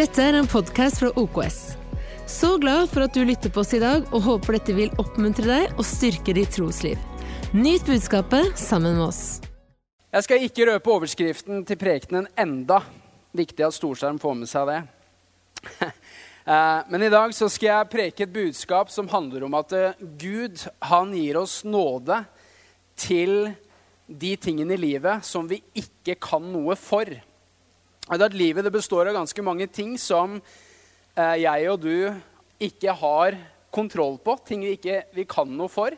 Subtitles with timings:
[0.00, 1.56] Dette er en podkast fra OKS.
[2.24, 5.44] Så glad for at du lytter på oss i dag, og håper dette vil oppmuntre
[5.44, 6.96] deg og styrke ditt trosliv.
[7.52, 9.20] Nyt budskapet sammen med oss.
[10.08, 12.80] Jeg skal ikke røpe overskriften til prekenen enda.
[13.36, 14.80] Viktig at Storskjerm får med seg det.
[16.50, 19.98] Eh, men i dag så skal jeg preke et budskap som handler om at eh,
[20.18, 22.16] Gud han gir oss nåde
[22.98, 23.52] til
[24.08, 27.12] de tingene i livet som vi ikke kan noe for.
[28.10, 31.94] At livet det består av ganske mange ting som eh, jeg og du
[32.60, 33.38] ikke har
[33.70, 34.34] kontroll på.
[34.44, 35.94] Ting vi ikke vi kan noe for,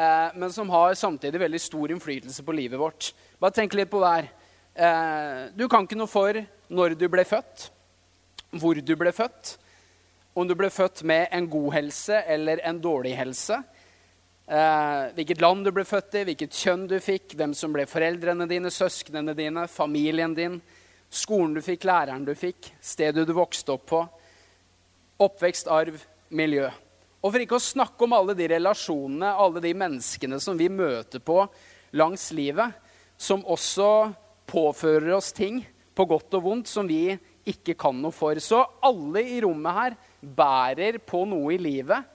[0.00, 3.10] men som har samtidig veldig stor innflytelse på livet vårt.
[3.36, 5.50] Bare tenk litt på det her.
[5.52, 6.38] Du kan ikke noe for
[6.72, 7.66] når du ble født,
[8.56, 9.58] hvor du ble født
[10.34, 13.58] om du ble født med en god helse eller en dårlig helse.
[14.50, 18.46] Eh, hvilket land du ble født i, hvilket kjønn du fikk, hvem som ble foreldrene
[18.50, 20.60] dine, søsknene dine, familien din,
[21.10, 24.04] skolen du fikk, læreren du fikk, stedet du vokste opp på,
[25.20, 25.98] oppvekst, arv,
[26.30, 26.68] miljø.
[27.20, 31.20] Og for ikke å snakke om alle de relasjonene, alle de menneskene som vi møter
[31.20, 31.42] på
[31.98, 32.72] langs livet,
[33.20, 33.90] som også
[34.48, 35.60] påfører oss ting,
[35.94, 37.10] på godt og vondt, som vi
[37.50, 38.38] ikke kan noe for.
[38.40, 42.06] Så alle i rommet her bærer på noe i livet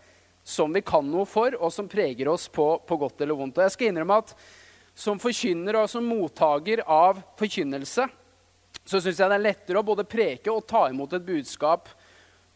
[0.45, 3.59] som vi kan noe for, og som preger oss på, på godt eller vondt.
[3.59, 4.33] Og jeg skal innrømme at
[4.95, 8.05] som forkynner og som mottaker av forkynnelse,
[8.85, 11.89] så syns jeg det er lettere å både preke og ta imot et budskap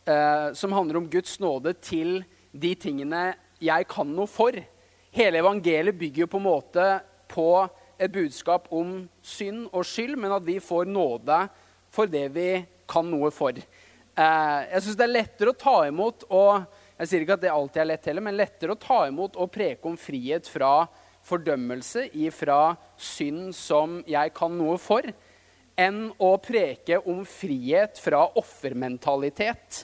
[0.06, 4.56] eh, som handler om Guds nåde til de tingene jeg kan noe for.
[5.16, 6.90] Hele evangeliet bygger jo på en måte
[7.30, 7.50] på
[8.00, 11.42] et budskap om synd og skyld, men at vi får nåde
[11.92, 12.50] for det vi
[12.90, 13.58] kan noe for.
[13.58, 16.70] Eh, jeg syns det er lettere å ta imot og
[17.00, 19.52] jeg sier ikke at det alltid er lett heller, men lettere å ta imot og
[19.56, 20.84] preke om frihet fra
[21.24, 25.08] fordømmelse ifra synd som jeg kan noe for,
[25.80, 29.84] enn å preke om frihet fra offermentalitet.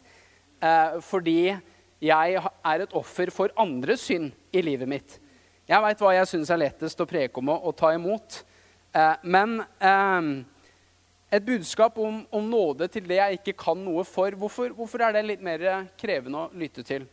[0.59, 1.55] Eh, fordi
[2.03, 5.19] jeg er et offer for andres synd i livet mitt.
[5.65, 8.41] Jeg veit hva jeg syns er lettest å preke om og, ta imot.
[8.93, 10.29] Eh, men eh,
[11.35, 14.35] et budskap om, om, nåde til det jeg ikke kan noe for.
[14.39, 17.07] Hvorfor, hvorfor, er det litt mer krevende å lytte til?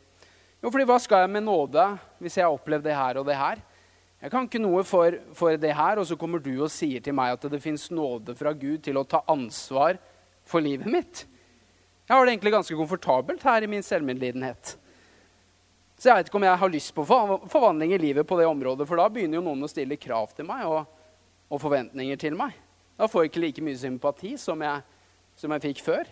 [0.62, 1.86] Jo, fordi hva skal jeg med nåde
[2.22, 3.62] hvis jeg har opplevd det her og det her?
[4.22, 7.14] Jeg kan ikke noe for, for det her, og så kommer du og sier til
[7.18, 9.98] meg at det fins nåde fra Gud til å ta ansvar
[10.46, 11.24] for livet mitt.
[12.06, 14.76] Jeg har det egentlig ganske komfortabelt her i min selvmedlidenhet.
[15.98, 18.86] Så jeg vet ikke om jeg har lyst på forvandling i livet på det området,
[18.86, 20.86] for da begynner jo noen å stille krav til meg og,
[21.50, 22.54] og forventninger til meg.
[22.98, 24.86] Da får jeg ikke like mye sympati som jeg,
[25.38, 26.06] som jeg fikk før.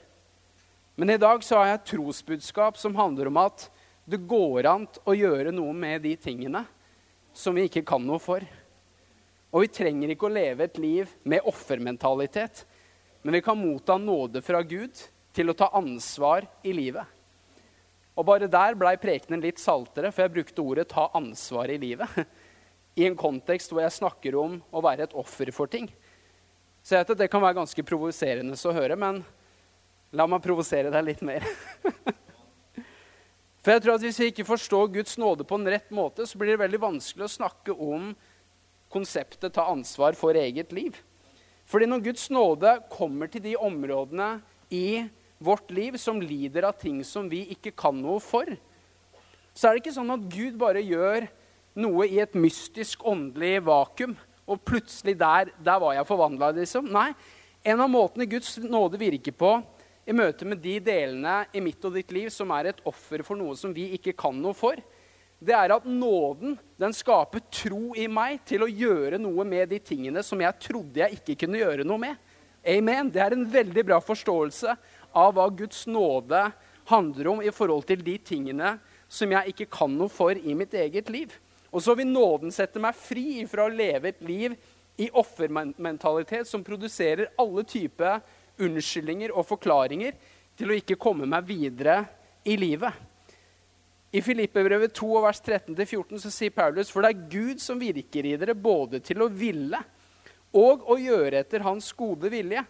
[0.98, 3.68] Men i dag så har jeg et trosbudskap som handler om at
[4.10, 6.66] det går an å gjøre noe med de tingene
[7.32, 8.44] som vi ikke kan noe for.
[9.50, 12.64] Og vi trenger ikke å leve et liv med offermentalitet,
[13.22, 14.96] men vi kan motta nåde fra Gud
[15.34, 17.04] til å ta ansvar i livet.
[18.18, 22.26] Og bare der blei prekenen litt saltere, for jeg brukte ordet 'ta ansvar i livet'.
[23.00, 25.88] I en kontekst hvor jeg snakker om å være et offer for ting.
[26.82, 29.24] Så jeg vet at det kan være ganske provoserende å høre, men
[30.12, 31.46] la meg provosere deg litt mer.
[33.60, 36.38] For jeg tror at Hvis vi ikke forstår Guds nåde på en rett måte, så
[36.38, 38.14] blir det veldig vanskelig å snakke om
[38.90, 40.96] konseptet ta ansvar for eget liv.
[41.70, 44.40] Fordi når Guds nåde kommer til de områdene
[44.74, 45.04] i
[45.38, 48.48] vårt liv som lider av ting som vi ikke kan noe for,
[49.54, 51.28] så er det ikke sånn at Gud bare gjør
[51.78, 54.16] noe i et mystisk åndelig vakuum
[54.50, 56.88] og plutselig der, der var jeg forvandla, liksom.
[56.90, 57.12] Nei.
[57.62, 59.52] En av måtene Guds nåde virker på
[60.06, 63.38] i møte med de delene i mitt og ditt liv som er et offer for
[63.38, 64.80] noe som vi ikke kan noe for,
[65.40, 69.78] det er at nåden den skaper tro i meg til å gjøre noe med de
[69.80, 72.18] tingene som jeg trodde jeg ikke kunne gjøre noe med.
[72.60, 73.08] Amen.
[73.08, 74.74] Det er en veldig bra forståelse
[75.16, 76.42] av hva Guds nåde
[76.90, 78.74] handler om i forhold til de tingene
[79.08, 81.32] som jeg ikke kan noe for i mitt eget liv.
[81.72, 84.56] Og så vil nåden sette meg fri fra å leve et liv
[85.00, 88.20] i offermentalitet som produserer alle typer
[88.66, 90.16] unnskyldninger og forklaringer
[90.58, 92.02] til å ikke komme meg videre
[92.44, 92.92] i livet.
[94.10, 98.34] I Filippebrevet 2, vers 13-14 så sier Paulus for det er Gud som virker i
[98.40, 99.78] dere både til å ville
[100.56, 102.64] og å gjøre etter hans gode vilje.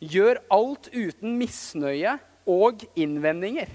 [0.00, 2.14] Gjør alt uten misnøye
[2.48, 3.68] og innvendinger.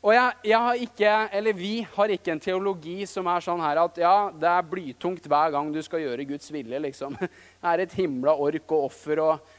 [0.00, 3.82] Og jeg, jeg, har ikke, eller Vi har ikke en teologi som er sånn her
[3.82, 6.78] at ja, det er blytungt hver gang du skal gjøre Guds vilje.
[6.80, 7.16] liksom.
[7.60, 9.50] Det er et himla ork og offer og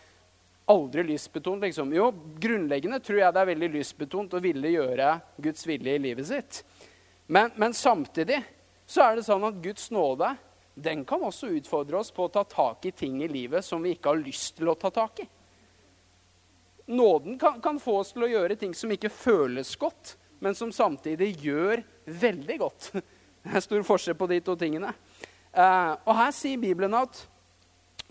[0.71, 1.61] aldri lystbetont.
[1.61, 1.91] liksom.
[1.93, 6.27] Jo, grunnleggende tror jeg det er veldig lystbetont å ville gjøre Guds vilje i livet
[6.27, 6.63] sitt.
[7.27, 8.41] Men, men samtidig
[8.85, 10.33] så er det sånn at Guds nåde
[10.75, 13.93] den kan også utfordre oss på å ta tak i ting i livet som vi
[13.95, 15.27] ikke har lyst til å ta tak i.
[16.91, 20.71] nåden kan, kan, få oss til å gjøre ting som ikke føles godt, men som
[20.75, 22.91] samtidig gjør veldig godt.
[23.43, 24.91] Det er stor forskjell på de to tingene.
[25.51, 27.23] Eh, og her sier Bibelen at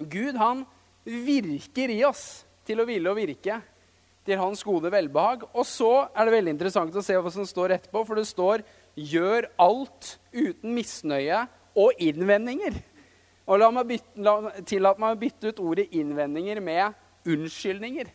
[0.00, 0.64] Gud han
[1.04, 3.58] virker i oss til å ville og virke
[4.26, 5.46] til hans gode velbehag.
[5.54, 8.62] Og så er det veldig interessant å se hva som står etterpå, for det står
[8.96, 12.82] 'gjør alt uten misnøye og innvendinger'.
[13.50, 16.94] Og la meg bytte, la, Tillat meg å bytte ut ordet 'innvendinger' med
[17.26, 18.12] 'unnskyldninger'.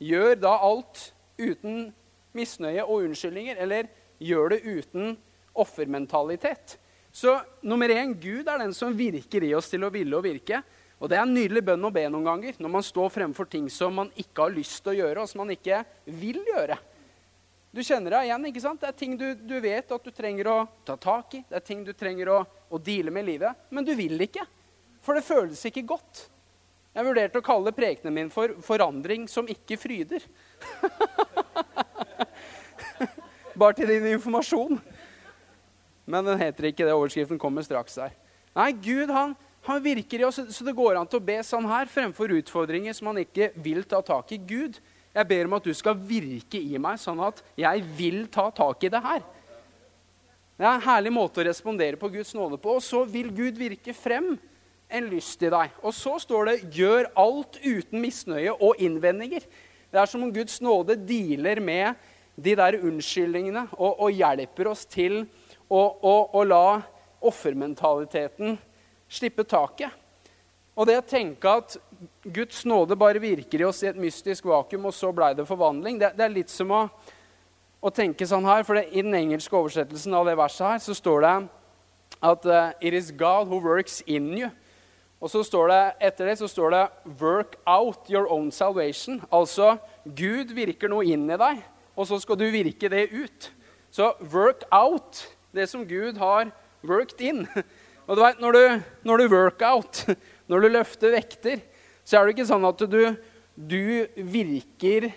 [0.00, 1.92] Gjør da alt uten
[2.32, 3.86] misnøye og unnskyldninger, eller
[4.20, 5.18] gjør det uten
[5.54, 6.78] offermentalitet.
[7.12, 10.62] Så nummer én, Gud er den som virker i oss til å ville og virke.
[11.02, 13.66] Og Det er en nydelig bønn å be noen ganger når man står fremfor ting
[13.74, 16.76] som man ikke har lyst til å gjøre, og som man ikke vil gjøre.
[17.74, 18.46] Du kjenner deg igjen.
[18.46, 18.78] ikke sant?
[18.78, 20.56] Det er ting du, du vet at du trenger å
[20.86, 21.42] ta tak i.
[21.48, 22.38] Det er ting du trenger å,
[22.70, 23.66] å deale med i livet.
[23.74, 24.44] Men du vil ikke.
[25.02, 26.26] For det føles ikke godt.
[26.92, 30.22] Jeg vurderte å kalle prekenen min for 'forandring som ikke fryder'.
[33.58, 34.78] Bare til din informasjon.
[36.06, 36.94] Men den heter ikke det.
[36.94, 38.12] Overskriften kommer straks der.
[38.54, 41.68] Nei, Gud han, han virker i oss, så det går an til å be sånn
[41.70, 44.40] her fremfor utfordringer som man ikke vil ta tak i.
[44.42, 44.80] Gud,
[45.14, 48.82] jeg ber om at du skal virke i meg, sånn at jeg vil ta tak
[48.82, 49.22] i det her.
[50.58, 52.76] Det er en herlig måte å respondere på Guds nåde på.
[52.78, 54.34] Og så vil Gud virke frem
[54.92, 55.72] en lyst i deg.
[55.82, 59.46] Og så står det 'gjør alt uten misnøye og innvendinger'.
[59.92, 61.94] Det er som om Guds nåde dealer med
[62.36, 65.26] de der unnskyldningene og, og hjelper oss til
[65.68, 66.82] å, å, å la
[67.20, 68.58] offermentaliteten
[69.12, 69.92] slippe taket.
[70.72, 71.76] Og det å tenke at
[72.24, 75.98] Guds nåde bare virker i oss i et mystisk vakuum, og så blei det forvandling,
[76.00, 76.86] det, det, er litt som å,
[77.82, 78.64] å tenke sånn her.
[78.64, 81.34] For det, i den engelske oversettelsen av det verset her så står det
[82.22, 84.50] at uh, It is God who works in you.
[85.22, 86.86] Og så står det, etter det så står det
[87.20, 89.22] 'work out your own salvation'.
[89.30, 91.60] Altså Gud virker noe inn i deg,
[91.94, 93.52] og så skal du virke det ut.
[93.90, 96.50] Så 'work out' det som Gud har
[96.82, 97.46] worked in.
[98.08, 98.62] Og du vet, når du,
[99.06, 100.04] når du workout,
[100.50, 101.62] når du løfter vekter,
[102.02, 103.02] så er det ikke sånn at du,
[103.54, 103.84] du
[104.16, 105.12] virker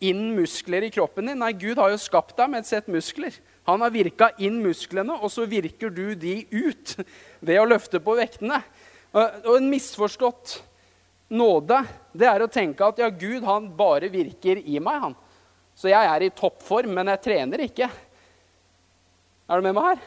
[0.00, 1.40] inn muskler i kroppen din.
[1.42, 3.34] Nei, Gud har jo skapt deg med et sett muskler.
[3.68, 6.94] Han har virka inn musklene, og så virker du de ut
[7.46, 8.62] ved å løfte på vektene.
[9.12, 10.60] Og en misforstått
[11.30, 11.82] nåde
[12.16, 15.02] det er å tenke at ja, Gud han bare virker i meg.
[15.04, 15.18] han.
[15.74, 17.90] Så jeg er i toppform, men jeg trener ikke.
[19.50, 20.02] Er du med meg her?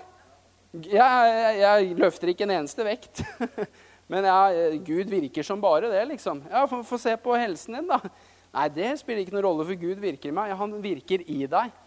[0.73, 3.21] Jeg, jeg, løfter ikke en eneste vekt.
[4.11, 6.41] Men jeg, Gud virker som bare det, liksom.
[6.49, 7.99] Ja, få se på helsen din, da.
[8.53, 10.49] Nei, det spiller ikke noen rolle, for Gud virker i meg.
[10.49, 11.77] Ja, han virker i deg.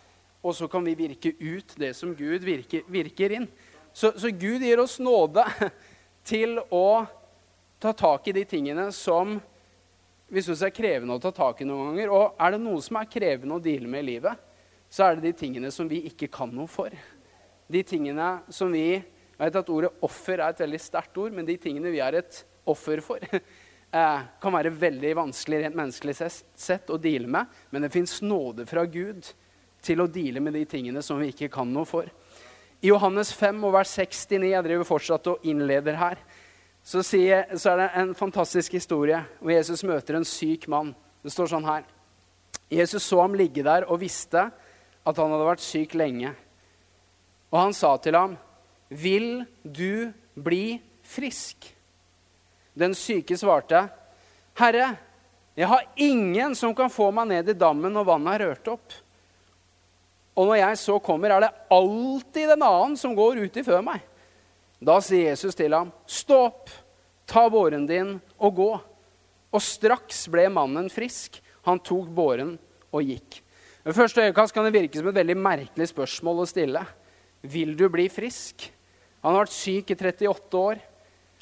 [0.47, 3.49] Og så kan vi virke ut det som Gud virker, virker inn.
[3.91, 5.43] Så, så Gud gir oss nåde
[6.31, 6.87] til å
[7.82, 9.37] ta tak i de tingene som
[10.31, 12.15] vi syns er krevende å ta tak i noen ganger.
[12.15, 14.47] Og er det noe som er krevende å deale med i livet,
[14.91, 16.94] så er det de tingene som vi ikke kan noe for.
[17.67, 19.03] De tingene som vi
[19.37, 22.15] Jeg vet at ordet offer er et veldig sterkt ord, men de tingene vi er
[22.17, 23.21] et offer for,
[24.01, 27.59] eh, kan være veldig vanskelig rent menneskelig sett å deale med.
[27.69, 29.29] Men det fins nåde fra Gud
[29.85, 32.09] til å deale med de tingene som vi ikke kan noe for.
[32.81, 36.21] I Johannes 5 og vers 69, jeg driver fortsatt og innleder her,
[36.87, 40.93] så, sier, så, er det en fantastisk historie hvor Jesus møter en syk mann.
[41.25, 41.87] Det står sånn her.
[42.71, 44.45] Jesus så ham ligge der og visste
[45.06, 46.31] at han hadde vært syk lenge.
[47.53, 48.36] Og han sa til ham,
[48.91, 51.72] 'Vil du bli frisk?'
[52.79, 53.88] Den syke svarte,
[54.55, 54.96] 'Herre,
[55.56, 58.93] jeg har ingen som kan få meg ned i dammen når vannet er rørt opp.'
[60.36, 64.03] Og når jeg så kommer, er det alltid en annen som går uti før meg.
[64.84, 66.69] Da sier Jesus til ham, stå opp,
[67.26, 68.69] ta båren din og gå.
[69.56, 71.41] Og straks ble mannen frisk.
[71.65, 72.58] Han tok båren
[72.93, 73.41] og gikk.
[73.86, 76.82] Ved første øyekast kan det virke som et veldig merkelig spørsmål å stille.
[77.46, 78.69] Vil du bli frisk?
[79.22, 80.82] Han har vært syk i 38 år.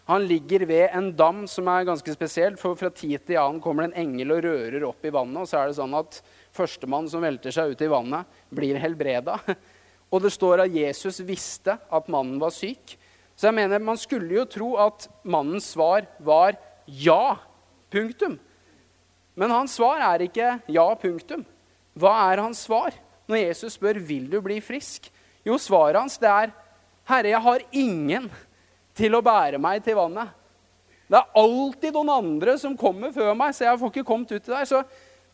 [0.09, 3.87] Han ligger ved en dam som er ganske spesiell, for fra tid til annen kommer
[3.87, 5.41] det en engel og rører opp i vannet.
[5.41, 6.19] Og så er det sånn at
[6.55, 9.39] førstemann som velter seg ut i vannet, blir helbreda.
[10.13, 12.95] Og det står at Jesus visste at mannen var syk.
[13.35, 16.55] Så jeg mener, man skulle jo tro at mannens svar var
[16.87, 17.41] ja.
[17.91, 18.37] Punktum.
[19.35, 21.43] Men hans svar er ikke ja, punktum.
[21.99, 22.95] Hva er hans svar
[23.31, 25.09] når Jesus spør vil du bli frisk?
[25.45, 26.53] Jo, svaret hans det er
[27.05, 28.31] Herre, jeg har ingen
[28.97, 30.31] til å bære meg til vannet.
[31.05, 34.41] Det er alltid noen andre som kommer før meg, så jeg får ikke kommet ut
[34.41, 34.69] til deg.
[34.71, 34.81] Så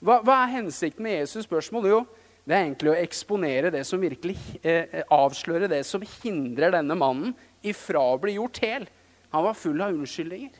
[0.01, 1.87] hva, hva, er hensikten med Jesus' spørsmål?
[1.93, 2.01] Jo,
[2.43, 4.35] det er egentlig å eksponere det som virkelig
[4.67, 8.89] eh, avsløre det som hindrer denne mannen ifra å bli gjort hel.
[9.31, 10.57] Han var full av unnskyldninger.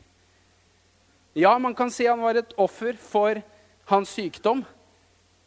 [1.41, 3.41] Ja, man kan si han var et offer for
[3.91, 4.63] hans sykdom,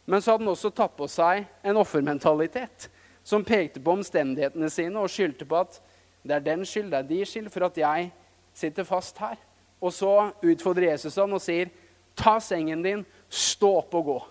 [0.05, 2.91] Men så hadde han også tatt på seg en offermentalitet
[3.25, 5.79] som pekte på omstendighetene sine og skyldte på at
[6.25, 8.09] det er den skyld, det er de skyld for at jeg
[8.53, 9.35] sitter fast her.
[9.81, 11.69] Og så utfordrer Jesus han og sier,
[12.15, 14.23] 'Ta sengen din, stå opp og gå.'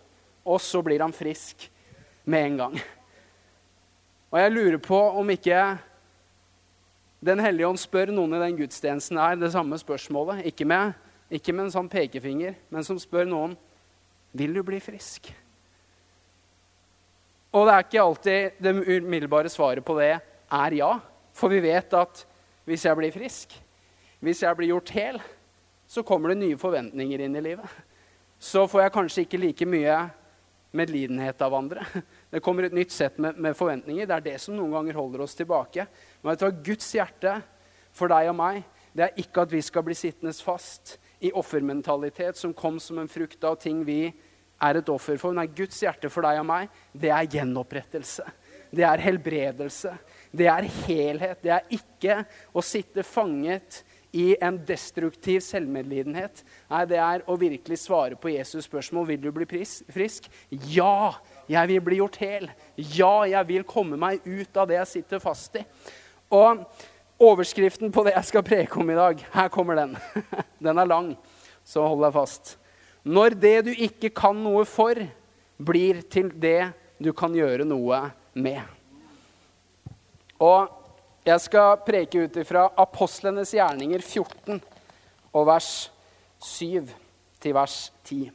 [0.45, 1.71] Og så blir han frisk
[2.25, 2.81] med en gang.
[4.31, 5.79] Og jeg lurer på om ikke
[7.25, 10.45] Den hellige ånd spør noen i den gudstjenesten her det samme spørsmålet.
[10.45, 10.93] Ikke med,
[11.31, 13.57] ikke med en sånn pekefinger, men som spør noen
[14.33, 15.33] vil du bli frisk.
[17.55, 20.91] Og det er ikke alltid det umiddelbare svaret på det er ja.
[21.35, 22.25] For vi vet at
[22.67, 23.55] hvis jeg blir frisk,
[24.25, 25.21] hvis jeg blir gjort hel,
[25.87, 27.69] så kommer det nye forventninger inn i livet.
[28.41, 29.99] Så får jeg kanskje ikke like mye
[30.75, 31.85] medlidenhet av andre.
[32.33, 34.09] Det kommer et nytt sett med, med, forventninger.
[34.09, 35.87] Det er det som noen ganger holder oss tilbake.
[36.21, 36.65] Men vet du hva?
[36.67, 37.37] Guds hjerte
[37.95, 42.39] for deg og meg, det er ikke at vi skal bli sittende fast i offermentalitet
[42.39, 44.09] som kom som en frukt av ting vi
[44.63, 45.35] er et offer for.
[45.37, 48.27] Nei, Guds hjerte for deg og meg, det er gjenopprettelse.
[48.75, 49.93] Det er helbredelse.
[50.35, 51.43] Det er helhet.
[51.43, 52.23] Det er ikke
[52.55, 53.83] å sitte fanget
[54.15, 56.45] i en destruktiv selvmedlidenhet.
[56.71, 59.09] Nei, det er å virkelig svare på Jesus' spørsmål.
[59.11, 60.29] Vil du bli frisk?
[60.71, 61.15] Ja,
[61.51, 62.51] jeg vil bli gjort hel.
[62.77, 65.65] Ja, jeg vil komme meg ut av det jeg sitter fast i.
[66.35, 66.63] Og
[67.23, 69.97] overskriften på det jeg skal preke om i dag, her kommer den.
[70.65, 71.15] Den er lang,
[71.67, 72.57] så hold deg fast.
[73.05, 74.97] Når det du ikke kan noe for,
[75.61, 78.01] blir til det du kan gjøre noe
[78.33, 78.63] med.
[80.41, 80.71] Og
[81.25, 84.59] jeg skal preke ut ifra Apostlenes gjerninger 14
[85.35, 85.69] og vers
[86.45, 86.89] 7
[87.41, 88.31] til vers 10.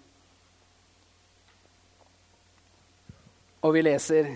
[3.65, 4.35] Og vi leser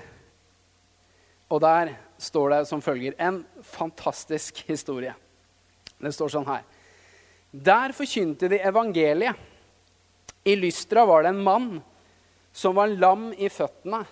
[1.53, 5.13] Og der står det som følger en fantastisk historie.
[6.01, 6.63] Det står sånn her.
[7.53, 9.37] Der forkynte de evangeliet
[10.43, 11.69] i Lystra var det en mann
[12.53, 14.03] som var lam i føttene.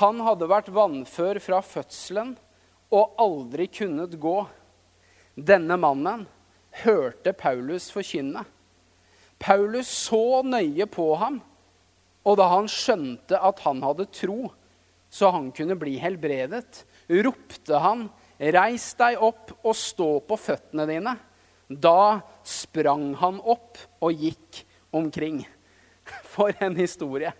[0.00, 2.34] Han hadde vært vannfør fra fødselen
[2.94, 4.36] og aldri kunnet gå.
[5.34, 6.26] Denne mannen
[6.84, 8.44] hørte Paulus forkynne.
[9.38, 11.38] Paulus så nøye på ham,
[12.26, 14.48] og da han skjønte at han hadde tro,
[15.08, 18.08] så han kunne bli helbredet, ropte han,
[18.38, 21.16] 'Reis deg opp og stå på føttene dine.'
[21.68, 25.42] Da sprang han opp og gikk omkring.
[26.34, 27.32] For en historie.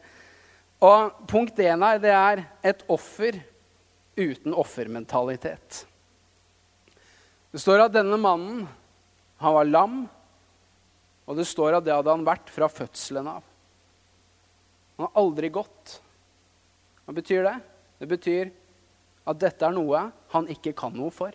[0.79, 3.41] Og punkt én her, det er et offer
[4.19, 5.85] uten offermentalitet.
[7.51, 8.67] Det står at denne mannen,
[9.39, 9.99] han var lam,
[11.27, 13.43] og det står at det hadde han vært fra fødselen av.
[14.99, 15.99] Han har aldri gått.
[17.07, 17.57] Hva betyr det?
[17.99, 18.51] Det betyr
[19.29, 21.35] at dette er noe han ikke kan noe for.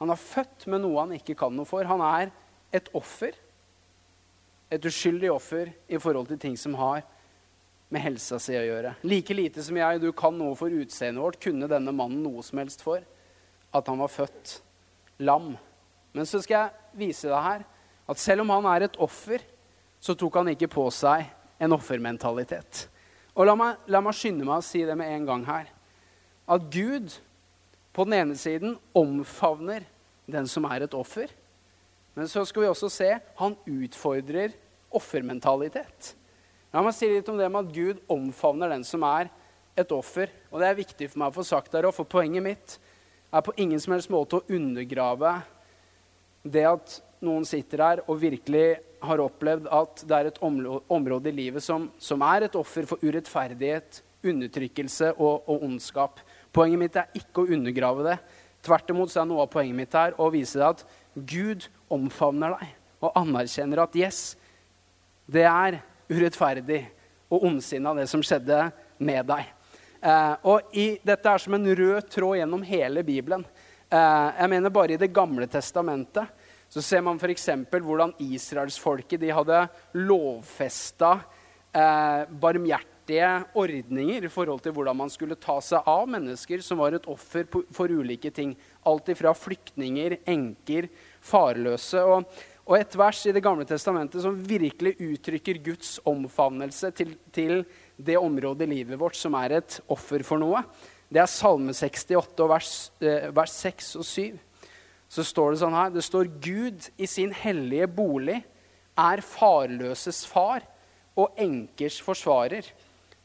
[0.00, 1.86] Han er født med noe han ikke kan noe for.
[1.88, 2.32] Han er
[2.76, 3.36] et offer
[4.70, 7.04] et uskyldig offer i forhold til ting som har
[7.92, 8.96] med helsa si å gjøre.
[9.06, 12.42] Like lite som jeg og du kan noe for utseendet vårt, kunne denne mannen noe
[12.46, 13.04] som helst for
[13.76, 14.56] at han var født
[15.22, 15.54] lam.
[16.16, 17.64] Men så skal jeg vise deg her
[18.06, 19.42] at selv om han er et offer,
[20.00, 21.26] så tok han ikke på seg
[21.62, 22.86] en offermentalitet.
[23.36, 25.70] Og la meg, la meg skynde meg å si det med en gang her.
[26.46, 27.14] At Gud
[27.96, 29.86] på den ene siden omfavner
[30.28, 31.30] den som er et offer.
[32.16, 34.54] Men så skal vi også se han utfordrer
[34.96, 36.14] offermentalitet.
[36.72, 39.28] La meg si litt om det med at Gud omfavner den som er
[39.76, 40.32] et offer.
[40.50, 42.78] Og det er viktig for meg å få sagt der, for poenget mitt
[43.32, 45.34] er på ingen som helst måte å undergrave
[46.46, 51.36] det at noen sitter her og virkelig har opplevd at det er et område i
[51.36, 56.22] livet som, som er et offer for urettferdighet, undertrykkelse og, og ondskap.
[56.54, 58.16] Poenget mitt er ikke å undergrave det.
[58.64, 62.56] Tvert imot så er noe av poenget mitt her å vise deg at Gud omfavner
[62.58, 62.72] deg
[63.04, 64.20] og anerkjenner at yes,
[65.26, 65.80] det er
[66.10, 66.82] urettferdig
[67.32, 68.68] og ondsinna, det som skjedde
[69.02, 69.48] med deg.
[70.06, 73.44] Eh, og i, Dette er som en rød tråd gjennom hele Bibelen.
[73.90, 77.48] Eh, jeg mener Bare i Det gamle testamentet så ser man f.eks.
[77.70, 79.60] hvordan israelsfolket hadde
[79.94, 81.12] lovfesta
[81.72, 82.26] eh,
[83.06, 87.06] barmhjertige ordninger i forhold til hvordan man skulle ta seg av mennesker som var et
[87.06, 88.56] offer for ulike ting.
[88.84, 90.88] Alt ifra flyktninger, enker,
[91.20, 92.02] farløse.
[92.02, 92.24] Og,
[92.66, 97.64] og, et vers i Det gamle testamentet som virkelig uttrykker Guds omfavnelse til, til,
[97.96, 100.60] det området i livet vårt som er et offer for noe,
[101.08, 104.38] det er Salme 68, vers, eh, vers 6 og 7.
[105.08, 108.42] Så står det sånn her Det står Gud i sin hellige bolig
[108.98, 110.66] er farløses far
[111.16, 112.66] og enkers forsvarer.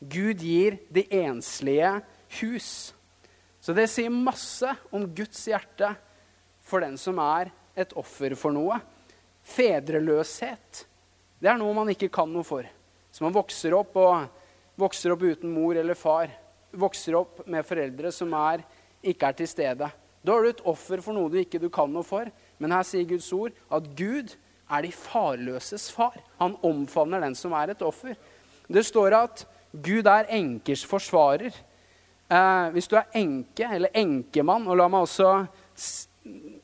[0.02, 1.94] Gud gir de enslige
[2.42, 2.70] hus.
[3.62, 5.94] Så det sier masse om Guds hjerte
[6.66, 8.80] for den som er et offer for noe.
[9.46, 10.86] Fedreløshet,
[11.42, 12.66] det er noe man ikke kan noe for.
[13.12, 13.98] Så man vokser opp
[14.82, 16.32] vokser opp uten mor eller far,
[16.72, 18.64] vokser opp med foreldre som er,
[19.04, 19.90] ikke er til stede.
[20.22, 22.30] Da er du et offer for noe du ikke du kan noe for.
[22.62, 24.34] Men her sier Guds ord at Gud
[24.72, 26.18] er de farløses far.
[26.40, 28.16] Han omfavner den som er et offer.
[28.72, 31.56] Det står at Gud er enkers forsvarer.
[32.32, 35.32] Eh, hvis du er enke eller enkemann, og la meg også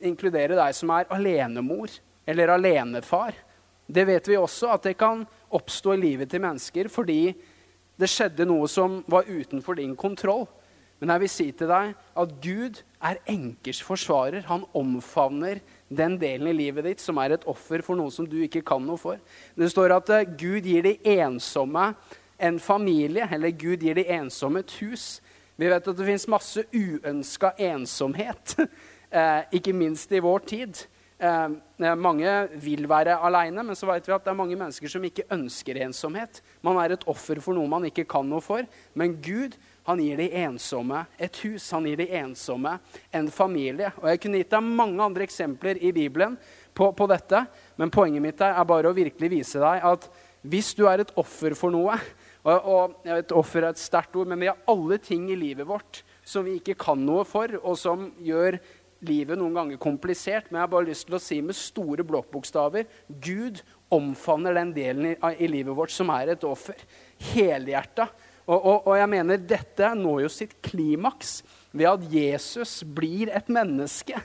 [0.04, 1.90] inkludere deg som er alenemor
[2.28, 3.34] eller alenefar
[3.88, 7.32] Det vet vi også at det kan oppstå i livet til mennesker fordi
[7.98, 10.44] det skjedde noe som var utenfor din kontroll.
[11.00, 14.44] Men jeg vil si til deg at Gud er enkers forsvarer.
[14.46, 18.36] Han omfavner den delen i livet ditt som er et offer for noe som du
[18.44, 19.18] ikke kan noe for.
[19.58, 21.92] Det står at uh, Gud gir de ensomme
[22.38, 25.18] en familie, eller Gud gir de ensomme et hus.
[25.58, 30.84] Vi vet at det fins masse uønska ensomhet, uh, ikke minst i vår tid.
[31.18, 31.56] Uh,
[31.98, 32.30] mange
[32.62, 35.80] vil være aleine, men så vet vi at det er mange mennesker som ikke ønsker
[35.82, 36.38] ensomhet.
[36.62, 38.62] Man er et offer for noe man ikke kan noe for.
[38.94, 42.76] Men Gud han gir de ensomme et hus, han gir de ensomme
[43.10, 43.90] en familie.
[43.98, 46.38] Og Jeg kunne gitt deg mange andre eksempler i Bibelen
[46.76, 47.42] på, på dette,
[47.80, 50.06] men poenget mitt er bare å virkelig vise deg at
[50.46, 51.96] hvis du er et offer for noe
[52.48, 55.68] og, og vet, Offer er et sterkt ord, men vi har alle ting i livet
[55.68, 58.58] vårt som vi ikke kan noe for, og som gjør
[59.08, 60.48] livet noen ganger komplisert.
[60.48, 62.88] Men jeg har bare lyst til å si med store blokkbokstaver
[63.22, 63.62] Gud
[63.94, 66.80] omfavner den delen i, i livet vårt som er et offer.
[67.30, 68.08] Helhjerta.
[68.48, 71.42] Og, og, og, jeg mener dette når jo sitt klimaks
[71.76, 74.16] ved at Jesus blir et menneske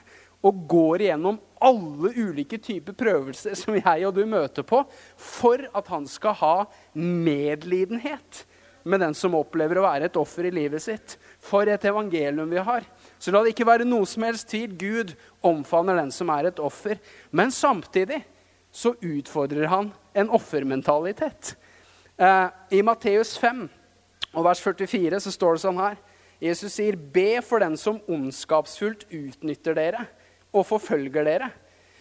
[0.44, 4.82] og går igjennom alle ulike typer prøvelser som jeg og du møter på,
[5.16, 6.56] for at han skal ha
[6.94, 8.44] medlidenhet
[8.84, 11.16] med den som opplever å være et offer i livet sitt.
[11.40, 12.84] For et evangelium vi har.
[13.16, 14.74] Så la det ikke være noe som helst tvil.
[14.76, 15.14] Gud
[15.46, 17.00] omfavner den som er et offer.
[17.32, 18.20] Men samtidig
[18.74, 21.54] så utfordrer han en offermentalitet.
[22.18, 23.64] Eh, I Matteus 5
[24.34, 25.96] og vers 44 så står det sånn her.
[26.44, 30.08] Jesus sier, 'Be for den som ondskapsfullt utnytter dere
[30.54, 31.52] og forfølger dere.'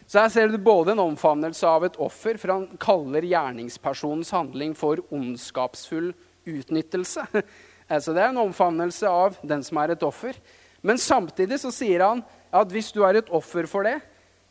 [0.07, 4.75] Så her ser du både en omfavnelse av et offer, for han kaller gjerningspersonens handling
[4.77, 6.11] for ondskapsfull
[6.45, 7.25] utnyttelse.
[8.03, 10.37] Så det er en omfavnelse av den som er et offer.
[10.83, 13.99] Men samtidig så sier han at hvis du er et offer for det,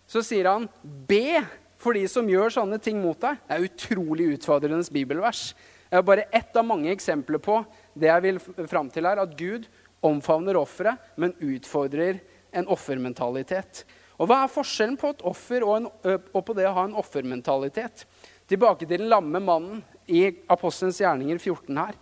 [0.08, 1.44] så sier han, 'Be
[1.78, 5.54] for de som gjør sånne ting mot deg.' Det er utrolig utfordrende bibelvers.
[5.90, 7.62] Det er bare ett av mange eksempler på
[7.94, 9.68] det jeg vil fram til her, at Gud
[10.02, 13.84] omfavner offeret, men utfordrer en offermentalitet.
[14.22, 16.98] Og Hva er forskjellen på et offer og, en, og, på det å ha en
[17.00, 18.06] offermentalitet?
[18.50, 19.80] Tilbake til den lamme mannen
[20.12, 21.96] i Apostelens gjerninger 14 her.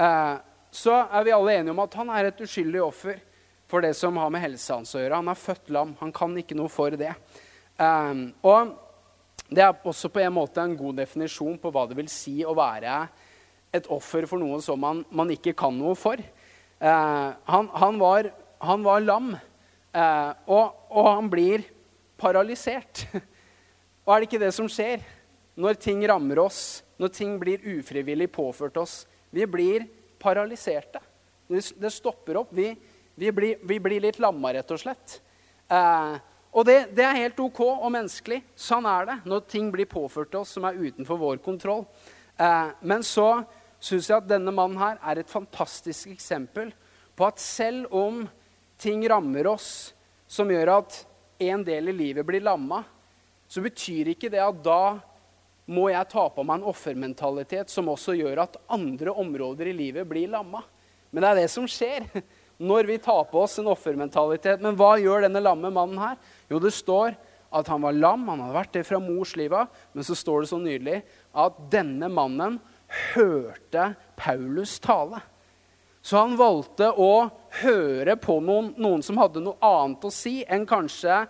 [0.00, 0.36] Eh,
[0.70, 3.18] så er vi alle enige om at han er et uskyldig offer
[3.70, 5.18] for det som har med helsa hans å gjøre.
[5.18, 5.96] Han er født lam.
[6.00, 7.12] Han kan ikke noe for det.
[7.76, 8.76] Eh, og
[9.50, 12.54] det er også på en måte en god definisjon på hva det vil si å
[12.54, 13.02] være
[13.74, 16.20] et offer for noe som man, man ikke kan noe for.
[16.80, 18.30] Eh, han, han, var,
[18.62, 19.34] han, var, lam,
[19.92, 21.64] eh, og, og, han blir
[22.20, 23.06] paralysert.
[24.04, 25.02] Og er det ikke det som skjer
[25.60, 29.04] når ting rammer oss, når ting blir ufrivillig påført oss?
[29.30, 29.84] Vi blir
[30.18, 31.02] paralyserte.
[31.50, 32.50] Det, stopper opp.
[32.56, 32.72] Vi,
[33.14, 35.20] vi, blir, vi, blir, litt lamma, rett og slett.
[35.70, 36.16] Eh,
[36.50, 38.40] og det, det, er helt ok og menneskelig.
[38.58, 41.84] Sånn er det når ting blir påført oss som er utenfor vår kontroll.
[42.40, 43.44] Eh, men så
[43.80, 46.72] syns jeg at denne mannen her er et fantastisk eksempel
[47.16, 48.24] på at selv om
[48.80, 49.92] ting rammer oss
[50.30, 51.02] som gjør at
[51.40, 52.82] en del i livet blir lamma,
[53.50, 54.98] så betyr ikke det at da
[55.70, 60.08] må jeg ta på meg en offermentalitet som også gjør at andre områder i livet
[60.08, 60.62] blir lamma.
[61.10, 62.06] Men det er det som skjer
[62.70, 64.62] når vi tar på oss en offermentalitet.
[64.62, 66.18] Men hva gjør denne lamme mannen her?
[66.50, 67.14] Jo, det står
[67.50, 69.70] at han var lam, han hadde vært det fra mors liv av.
[69.94, 71.00] Men så står det så nydelig
[71.46, 72.60] at denne mannen
[73.14, 75.22] hørte Paulus tale.
[76.02, 77.28] Så han valgte å
[77.60, 81.26] høre på noen, noen, som hadde noe annet å si enn kanskje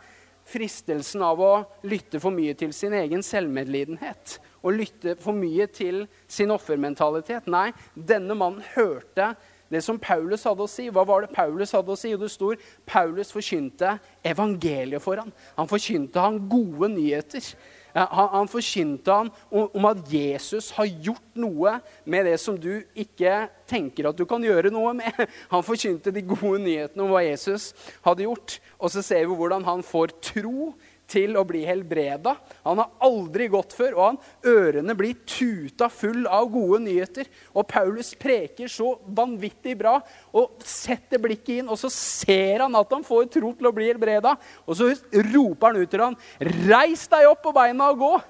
[0.51, 1.53] fristelsen av å
[1.87, 4.39] lytte for mye til sin egen selvmedlidenhet.
[4.63, 7.49] Og lytte for mye til sin offermentalitet.
[7.51, 9.33] Nei, denne mannen hørte
[9.71, 10.89] det som Paulus hadde å si.
[10.91, 12.11] Hva var det Paulus hadde å si?
[12.13, 15.31] Jo, det står Paulus forkynte evangeliet for ham.
[15.57, 17.47] Han forkynte han gode nyheter.
[17.95, 22.83] Han, han forkynte han om, om, at Jesus har gjort noe med det som du
[22.95, 25.25] ikke tenker at du kan gjøre noe med.
[25.53, 27.71] Han forkynte de gode nyhetene om hva Jesus
[28.05, 28.59] hadde gjort.
[28.79, 30.73] Og så ser vi hvordan han får tro
[31.11, 32.37] til å bli helbreda.
[32.65, 37.29] Han har aldri gått før, og han, ørene blir tuta full av gode nyheter.
[37.55, 39.97] Og Paulus preker så vanvittig bra
[40.37, 43.91] og setter blikket inn, og så ser han at han får tro til å bli
[43.91, 44.37] helbreda.
[44.67, 44.93] Og så
[45.33, 48.21] roper han ut til han, 'Reis deg opp på beina og gå!'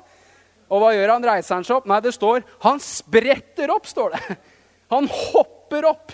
[0.70, 1.26] Og hva gjør han?
[1.26, 1.86] Reiser han seg opp?
[1.90, 4.38] Nei, det står 'Han spretter opp', står det.
[4.90, 6.12] Han hopper opp!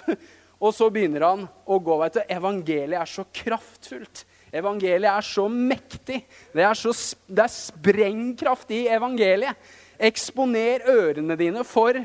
[0.61, 1.99] Og så begynner han å gå.
[2.01, 4.25] vet du, Evangeliet er så kraftfullt.
[4.59, 6.23] Evangeliet er så mektig.
[6.55, 6.93] Det er, så,
[7.29, 9.59] det er sprengkraft i evangeliet.
[9.97, 11.99] Eksponer ørene dine for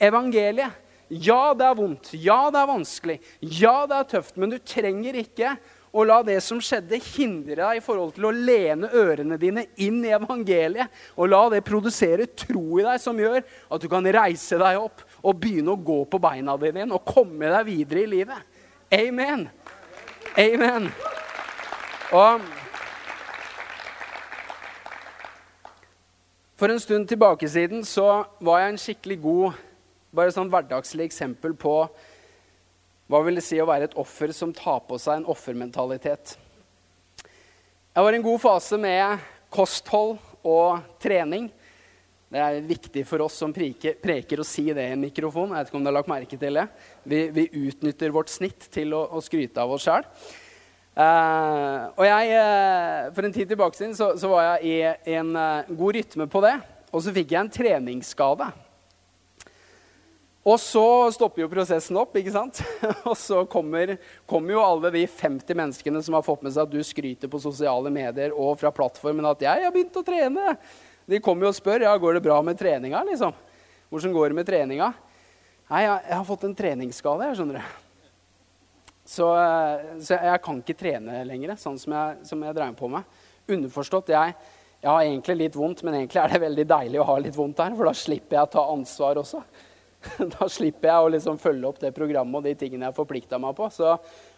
[0.00, 0.86] evangeliet.
[1.10, 2.12] Ja, det er vondt.
[2.14, 3.18] Ja, det er vanskelig.
[3.42, 4.36] Ja, det er tøft.
[4.38, 5.56] Men du trenger ikke
[5.90, 9.98] å la det som skjedde, hindre deg i forhold til å lene ørene dine inn
[10.06, 10.92] i evangeliet.
[11.18, 15.02] Og la det produsere tro i deg som gjør at du kan reise deg opp
[15.20, 18.60] og begynne å gå på beina dine igjen og komme deg videre i livet.
[18.94, 19.48] Amen.
[20.38, 20.92] Amen.
[22.10, 22.42] Og
[26.60, 29.60] For en stund tilbake siden så var jeg en skikkelig god
[30.12, 31.72] bare sånn hverdagslig eksempel på
[33.10, 36.34] hva vil det si å være et offer som tar på seg en offermentalitet.
[37.94, 41.48] Jeg var i en god fase med kosthold og trening.
[42.28, 45.54] Det er viktig for oss som preker, preker å si det i en mikrofon.
[45.54, 46.68] Jeg vet ikke om du har lagt merke til det.
[47.08, 50.04] Vi, vi utnytter vårt snitt til å, å skryte av oss sjøl.
[50.90, 54.72] Eh, og jeg, uh, For en tid tilbake siden så, så var jeg
[55.06, 56.56] i en uh, god rytme på det.
[56.90, 58.50] Og så fikk jeg en treningsskade.
[60.40, 62.62] Og så stopper jo prosessen opp, ikke sant?
[63.10, 63.92] Og så kommer,
[64.28, 67.42] kommer, jo alle de 50 menneskene som har fått med seg at du skryter på
[67.42, 70.56] sosiale medier og fra plattformen at 'jeg har begynt å trene'.
[71.06, 73.04] De kommer jo og spør ja, går det bra med treninga.
[73.04, 73.36] liksom?
[73.90, 74.90] Hvordan går det med treninga?
[75.70, 77.79] Nei, jeg, jeg har fått en treningsskade, jeg, skjønner du.
[79.10, 82.90] Så, eh, så, jeg kan ikke trene lenger, sånn som jeg, som jeg dreier på
[82.92, 83.18] med.
[83.50, 84.36] Underforstått, jeg,
[84.78, 87.62] jeg har egentlig litt vondt, men egentlig er det veldig deilig å ha litt vondt
[87.64, 89.42] her, for da slipper jeg å ta ansvar også.
[90.32, 93.52] Da slipper jeg å liksom følge opp det programmet og de tingene jeg forplikta meg
[93.58, 93.66] på.
[93.74, 93.90] Så,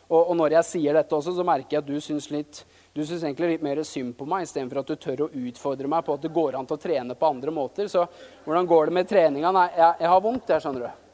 [0.08, 3.04] og, og, når jeg sier dette også, så merker jeg at du syns litt du
[3.06, 6.16] syns egentlig litt mer synd på meg, istedenfor at du tør å utfordre meg på
[6.16, 7.86] at det går an til å trene på andre måter.
[7.88, 8.02] Så
[8.44, 9.52] hvordan går det med treninga?
[9.54, 11.04] Nei, jeg, jeg har vondt, jeg, skjønner du.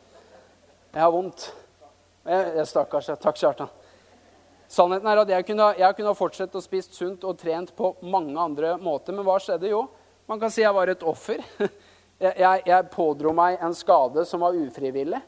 [0.97, 1.51] Jeg har vondt.
[2.29, 3.07] Jeg, jeg Stakkars.
[3.23, 3.71] Takk, Kjartan.
[4.69, 8.37] Sannheten er at jeg kunne, jeg kunne fortsatt å spist sunt og trent på mange
[8.37, 9.17] andre måter.
[9.17, 9.71] Men hva skjedde?
[9.71, 9.87] Jo,
[10.29, 11.45] man kan si jeg var et offer.
[12.19, 15.21] Jeg, jeg, pådro meg en skade som var ufrivillig.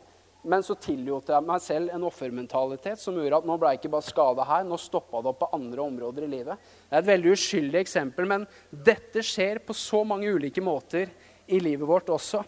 [0.42, 3.92] Men så tillot jeg meg selv en offermentalitet som gjorde at nå ble jeg ikke
[3.92, 6.64] bare skada her, nå stoppa det opp på andre områder i livet.
[6.88, 11.14] Det er et veldig uskyldig eksempel, men dette skjer på så mange ulike måter
[11.46, 12.42] i livet vårt også.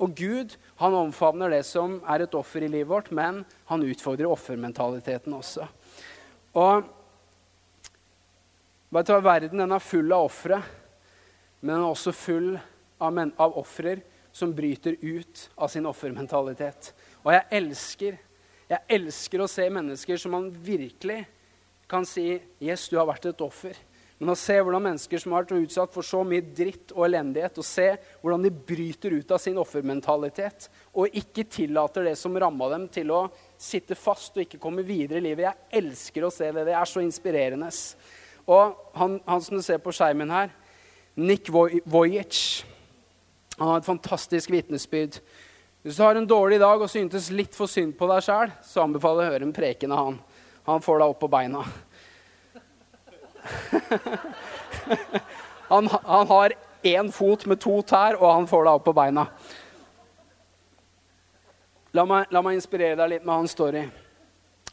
[0.00, 4.30] Og Gud han omfavner det som er et offer i livet vårt, men han utfordrer
[4.32, 5.66] offermentaliteten også.
[6.56, 6.86] Og
[8.88, 10.62] bare ta Verden den er full av ofre,
[11.60, 14.00] men den er også full av, av ofrer
[14.32, 16.94] som bryter ut av sin offermentalitet.
[17.26, 18.16] Og jeg elsker,
[18.72, 21.26] jeg elsker å se mennesker som man virkelig
[21.90, 23.76] kan si Yes, du har vært et offer.
[24.20, 27.56] Men å se hvordan mennesker som har vært utsatt for så mye dritt og elendighet,
[27.56, 27.86] og se
[28.20, 33.14] hvordan de bryter ut av sin offermentalitet og ikke tillater det som ramma dem, til
[33.16, 33.22] å
[33.56, 35.46] sitte fast og ikke komme videre i livet.
[35.48, 36.66] Jeg elsker å se det.
[36.68, 37.72] Det er så inspirerende.
[38.44, 40.52] Og han, han som du ser på skjermen her,
[41.16, 42.42] Nick Vojic,
[43.56, 45.16] han har et fantastisk vitnesbyrd.
[45.80, 48.84] Hvis du har en dårlig dag og syntes litt for synd på deg sjæl, så
[48.84, 50.20] anbefaler jeg å høre en preken av han.
[50.68, 51.64] Han får deg opp på beina.
[55.72, 59.26] han, han har én fot med to tær, og han får deg opp på beina.
[61.96, 63.82] La meg, la meg inspirere deg litt med hans story.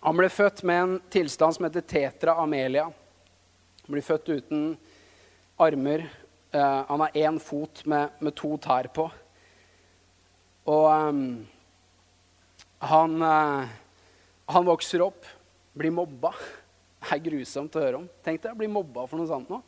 [0.04, 2.86] Han ble født med en tilstand som heter tetra amelia.
[3.84, 4.70] Han blir født uten
[5.58, 6.06] armer
[6.56, 9.04] Uh, han har én fot med, med, to tær på.
[10.72, 11.18] Og um,
[12.80, 13.68] han, uh,
[14.48, 15.28] han, vokser opp,
[15.76, 16.32] blir mobba.
[16.98, 18.08] Det er grusomt å høre om.
[18.26, 19.62] Tenk deg å bli mobba for noe sånt nå.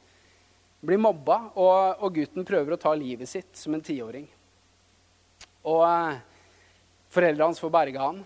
[0.80, 4.26] Blir mobba, og, og, gutten prøver å ta livet sitt som en tiåring.
[5.68, 6.20] Og eh,
[7.12, 8.22] foreldrene hans får berga han.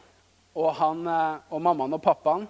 [0.54, 1.08] Og, han,
[1.50, 2.46] og mammaen og pappaen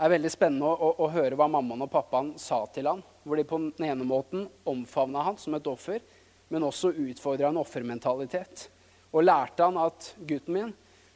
[0.00, 3.36] er veldig spennende å, å, å høre hva mammaen og pappaen sa til han hvor
[3.36, 6.00] de på den ene måten omfavna han som et offer,
[6.48, 8.68] men også utfordra en offermentalitet.
[9.12, 10.72] Og lærte han at gutten min,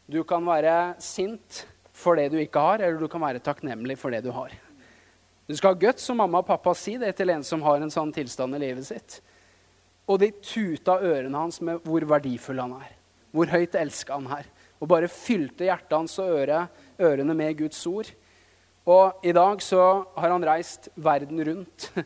[0.06, 4.12] du kan være sint for det du ikke har, eller du kan være takknemlig for
[4.12, 4.52] det du har.
[5.46, 7.92] Du skal ha guts, som mamma og pappa sier det til en som har en
[7.92, 9.18] sånn tilstand i livet sitt.
[10.08, 12.92] Og de tuta ørene hans med hvor verdifull han er.
[13.34, 14.48] Hvor høyt elska han er.
[14.80, 16.66] Og bare fylte hjertet hans og øre,
[17.00, 18.08] ørene med Guds ord.
[18.84, 19.80] Og i dag så
[20.16, 21.90] har han reist verden rundt.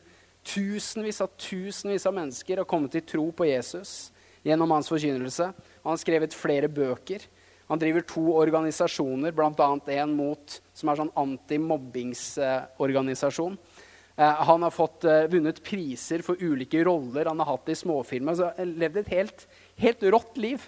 [0.48, 4.12] Tusenvis av tusenvis av mennesker har kommet til tro på Jesus
[4.46, 5.51] gjennom hans forkynnelse.
[5.83, 7.27] Han har skrevet flere bøker.
[7.68, 9.68] Han driver to organisasjoner, bl.a.
[10.00, 13.54] en mot, som er sånn antimobbingsorganisasjon.
[14.16, 18.35] Eh, han har fått eh, vunnet priser for ulike roller han har hatt i småfilmer.
[18.35, 19.38] Så levd et helt,
[19.85, 20.61] helt rått liv.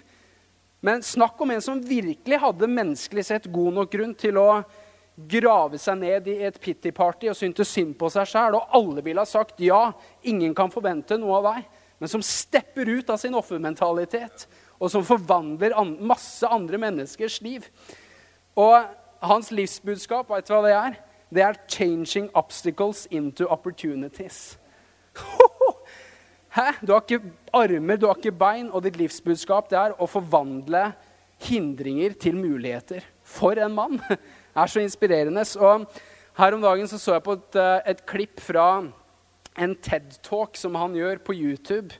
[0.81, 4.63] Men snakk om en som virkelig hadde menneskelig sett god nok grunn til å
[5.29, 9.21] grave seg ned i et pity-party og syntes synd på seg sjæl, og alle ville
[9.21, 9.91] ha sagt ja,
[10.25, 11.67] ingen kan forvente noe av deg,
[12.01, 14.47] men som stepper ut av sin offermentalitet,
[14.81, 17.67] og som forvandler an masse andre menneskers liv.
[18.57, 18.81] Og
[19.21, 20.97] hans livsbudskap, vet du hva det er?
[21.31, 24.57] Det er 'changing obstacles into opportunities'.
[26.57, 26.71] Hæ?
[26.85, 27.21] Du har ikke
[27.53, 30.91] armer, du har ikke bein, og ditt livsbudskap det er å forvandle
[31.39, 33.05] hindringer til muligheter.
[33.23, 34.01] For en mann!
[34.51, 35.45] Det er så inspirerende.
[35.63, 35.85] Og
[36.35, 38.83] her om dagen så, så jeg på et, eh, et klipp fra
[39.57, 41.95] en TED-talk som han gjør på YouTube,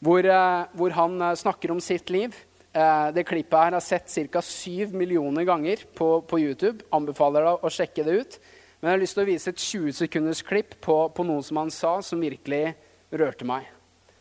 [0.00, 2.34] hvor, eh, hvor, han eh, snakker om sitt liv.
[2.70, 4.38] Det klippet her har sett ca.
[4.38, 6.84] 7 millioner ganger på, på, YouTube.
[6.94, 8.36] Anbefaler deg å sjekke det ut.
[8.78, 11.58] Men jeg har lyst til å vise et 20 sekunders klipp på, på noe som
[11.58, 12.76] han sa, som virkelig
[13.10, 13.66] rørte meg.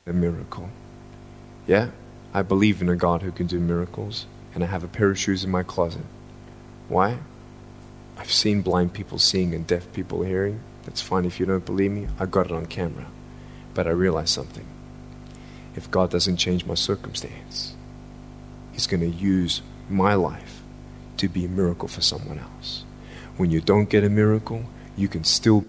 [0.08, 0.66] A miracle.
[1.68, 1.92] Yeah,
[2.34, 5.20] I believe in a God who can do miracles, and I have a pair of
[5.20, 6.06] shoes in my closet.
[6.90, 7.20] Why?
[8.18, 10.60] I've seen blind people seeing and deaf people hearing.
[10.86, 12.08] That's fine if you don't believe me.
[12.20, 13.06] I got it on camera.
[13.76, 14.66] But I realized something.
[15.80, 17.74] If God doesn't change my circumstance,
[18.74, 20.62] He's going to use my life
[21.18, 22.84] to be a miracle for someone else.
[23.38, 24.62] When you don't get a miracle,
[24.98, 25.64] you can still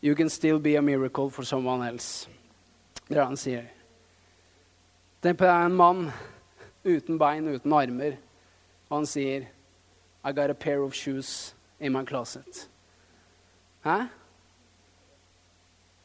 [0.00, 2.28] You can still be a miracle for someone else.
[3.08, 3.62] Det er det han sier.
[5.22, 6.12] Tenk på en mann
[6.84, 8.12] uten bein, uten armer,
[8.90, 9.46] og han
[10.24, 12.68] I got a pair of shoes in my closet.
[13.84, 14.06] Hæ?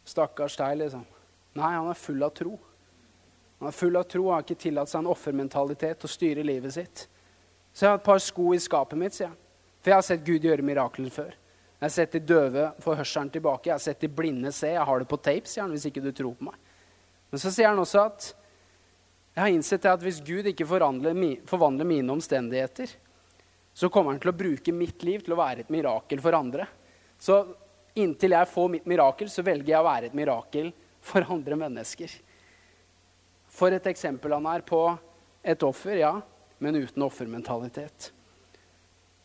[0.05, 1.05] Stakkars deg, liksom.
[1.59, 2.55] Nei, han er full av tro.
[3.59, 6.73] Han er full av tro og har ikke tillatt seg en offermentalitet å styre livet
[6.73, 7.05] sitt.
[7.73, 9.37] Så jeg har et par sko i skapet mitt, sier han.
[9.81, 11.31] For jeg har sett Gud gjøre mirakler før.
[11.81, 13.69] Jeg har sett de døve få hørselen tilbake.
[13.69, 14.69] Jeg har sett de blinde se.
[14.75, 16.59] Jeg har det på tape, sier han, hvis ikke du tror på meg.
[17.31, 18.27] Men så sier han også at
[19.31, 22.91] jeg har innsett at hvis Gud ikke forvandler mine omstendigheter,
[23.73, 26.65] så kommer han til å bruke mitt liv til å være et mirakel for andre.
[27.21, 27.39] Så
[27.95, 32.13] inntil jeg får mitt mirakel, så velger jeg å være et mirakel for andre mennesker.
[33.51, 34.79] For et eksempel han er på
[35.43, 36.13] et offer, ja,
[36.61, 38.11] men uten offermentalitet.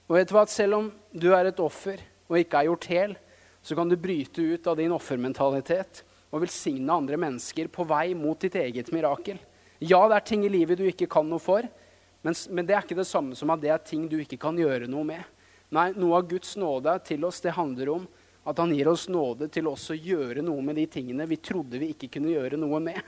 [0.07, 3.17] Og vet du hva, Selv om du er et offer, og ikke er gjort hel,
[3.63, 8.39] så kan du bryte ut av din offermentalitet og velsigne andre mennesker på vei mot
[8.41, 9.39] ditt eget mirakel.
[9.83, 11.67] Ja, det er ting i livet du ikke kan noe for,
[12.23, 14.57] men, men, det er ikke det samme som at det er ting du ikke kan
[14.59, 15.23] gjøre noe med.
[15.75, 18.07] Nei, noe av Guds nåde til oss, det handler om
[18.47, 21.81] at han gir oss nåde til også å gjøre noe med de tingene vi trodde
[21.83, 23.01] vi ikke kunne gjøre noe med.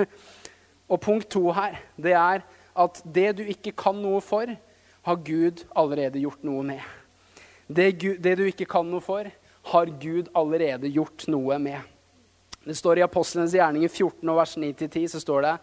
[0.90, 2.42] Og punkt to her, det er
[2.78, 4.50] at det du ikke kan noe for,
[5.08, 6.82] har Gud allerede gjort noe med.
[7.68, 9.28] Det, det, du ikke kan noe for,
[9.72, 11.84] har Gud allerede gjort noe med.
[12.64, 15.54] Det står I Apostlenes gjerninger 14, vers 9-10 så står det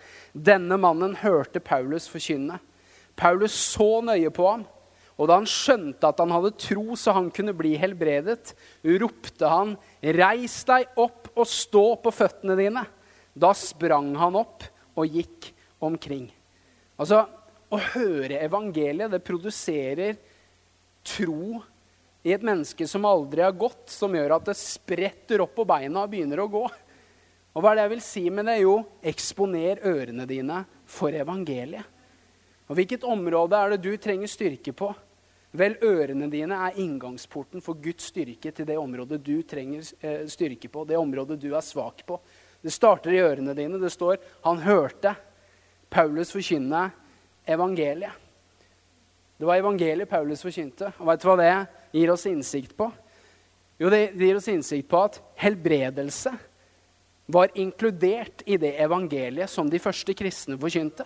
[0.51, 2.59] denne mannen hørte Paulus forkynne.
[3.17, 4.65] Paulus så nøye på ham,
[5.15, 8.51] og da han skjønte at han hadde tro så han kunne bli helbredet,
[8.99, 12.85] ropte han, 'Reis deg opp og stå på føttene dine.'
[13.35, 14.63] Da sprang han opp
[14.95, 15.51] og gikk
[15.83, 16.29] omkring.
[16.99, 17.25] Altså,
[17.65, 20.13] Å høre evangeliet, det produserer
[21.03, 21.57] tro
[22.23, 26.03] i et menneske som aldri har gått, som gjør at det spretter opp på beina
[26.05, 26.61] og begynner å gå.
[26.61, 28.59] Og hva er det jeg vil si med det?
[28.61, 31.89] Jo, eksponer ørene dine for evangeliet.
[32.69, 34.93] Og Hvilket område er det du trenger styrke på?
[35.55, 40.67] Vel, ørene dine er inngangsporten for Guds styrke til det området du trenger eh, styrke
[40.71, 42.19] på, det området du er svak på.
[42.65, 43.79] Det starter i ørene dine.
[43.79, 45.13] Det står han hørte
[45.93, 46.87] Paulus forkynne
[47.45, 48.23] evangeliet.
[49.37, 50.89] Det var evangeliet Paulus forkynte.
[50.97, 51.51] Og vet du hva det
[51.95, 52.89] gir oss innsikt på?
[53.79, 56.31] Jo, det gir oss innsikt på at helbredelse
[57.31, 61.05] var inkludert i det evangeliet som de første kristne forkynte.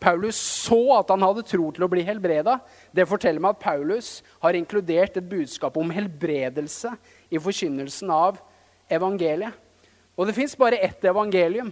[0.00, 2.58] Paulus så at han hadde tro til å bli helbreda.
[2.94, 4.10] Det forteller meg at Paulus
[4.44, 6.92] har inkludert et budskap om helbredelse
[7.34, 8.38] i forkynnelsen av
[8.90, 9.52] evangeliet.
[10.18, 11.70] Og det fins bare ett evangelium.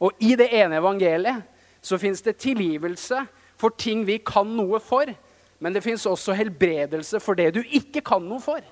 [0.00, 1.44] Og i det ene evangeliet
[1.84, 3.24] så fins det tilgivelse
[3.60, 5.08] for ting vi kan noe for.
[5.60, 8.64] Men det fins også helbredelse for det du ikke kan noe for.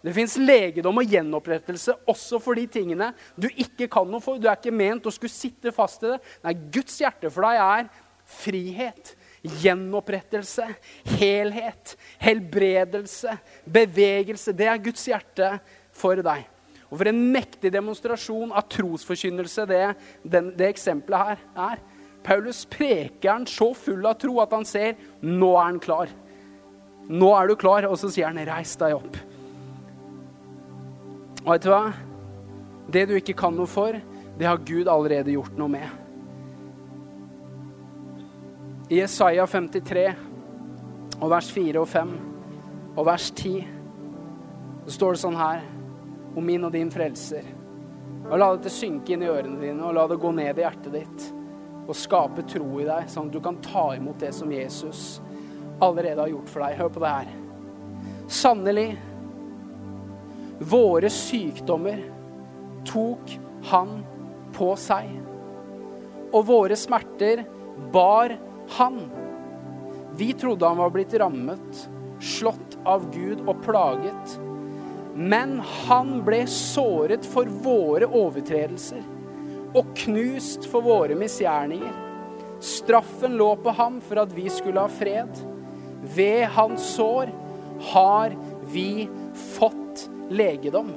[0.00, 4.40] Det fins legedom og gjenopprettelse også for de tingene du ikke kan noe for.
[4.40, 6.20] Du er ikke ment å skulle sitte fast i det.
[6.46, 7.90] Nei, Guds hjerte for deg er
[8.30, 10.66] frihet, gjenopprettelse,
[11.18, 14.54] helhet, helbredelse, bevegelse.
[14.56, 15.52] Det er Guds hjerte
[15.96, 16.46] for deg.
[16.90, 19.84] Og for en mektig demonstrasjon av trosforkynnelse det,
[20.26, 21.82] den, det eksempelet her er.
[22.26, 26.10] Paulus preker han så full av tro at han ser nå er han klar.
[27.10, 27.86] Nå er du klar.
[27.88, 29.20] Og så sier han, 'Reis deg opp'.
[31.46, 31.84] Og vet du hva?
[32.90, 33.96] Det du ikke kan noe for,
[34.38, 35.88] det har Gud allerede gjort noe med.
[38.90, 40.00] I Jesaja 53
[41.22, 42.08] og vers 4 og 5
[42.98, 43.60] og vers 10
[44.88, 45.60] så står det sånn her
[46.34, 47.46] om min og din frelser.
[48.24, 50.90] Og La dette synke inn i ørene dine, og la det gå ned i hjertet
[50.96, 51.28] ditt.
[51.84, 55.20] Og skape tro i deg, sånn at du kan ta imot det som Jesus
[55.78, 56.82] allerede har gjort for deg.
[56.82, 57.32] Hør på det her.
[58.40, 58.88] Sannelig,
[60.74, 62.02] våre sykdommer
[62.90, 63.38] tok
[63.70, 64.00] han
[64.58, 65.14] på seg.
[66.34, 67.46] Og våre smerter
[67.94, 68.46] bar han.
[70.16, 71.88] Vi trodde han var blitt rammet,
[72.20, 74.36] slått av Gud og plaget.
[75.14, 79.02] Men han ble såret for våre overtredelser
[79.76, 81.92] og knust for våre misgjerninger.
[82.60, 85.42] Straffen lå på ham for at vi skulle ha fred.
[86.16, 87.30] Ved hans sår
[87.92, 88.34] har
[88.72, 89.08] vi
[89.56, 90.92] fått legedom.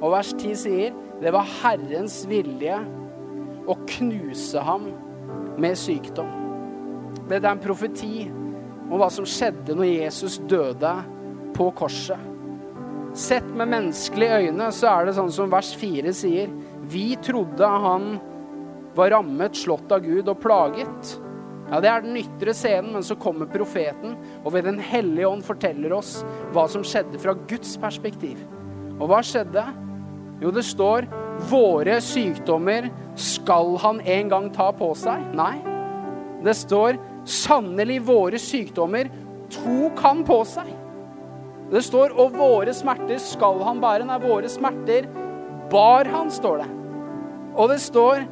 [0.00, 2.80] Og vers 10 sier det var Herrens vilje
[3.70, 4.90] å knuse ham
[5.60, 6.43] med sykdom.
[7.28, 8.26] Dette er en profeti
[8.84, 10.92] om hva som skjedde når Jesus døde
[11.56, 12.20] på korset.
[13.14, 16.50] Sett med menneskelige øyne så er det sånn som vers 4 sier.
[16.90, 18.16] Vi trodde han
[18.94, 21.14] var rammet, slått av Gud og plaget.
[21.70, 25.42] Ja, Det er den ytre scenen, men så kommer profeten og ved Den hellige ånd
[25.42, 28.38] forteller oss hva som skjedde fra Guds perspektiv.
[29.00, 29.64] Og hva skjedde?
[30.42, 31.08] Jo, det står
[31.50, 35.22] våre sykdommer skal han en gang ta på seg.
[35.34, 35.56] Nei,
[36.44, 39.10] det står sannelig våre sykdommer
[39.52, 40.70] tok han på seg.
[41.72, 44.06] Det står og våre smerter skal han bære.
[44.08, 45.08] Nei, våre smerter
[45.72, 46.70] bar han, står det.
[47.54, 48.24] Og det står